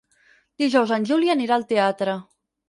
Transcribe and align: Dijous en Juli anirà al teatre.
Dijous 0.63 0.93
en 0.97 1.05
Juli 1.09 1.29
anirà 1.35 1.59
al 1.59 1.67
teatre. 1.73 2.19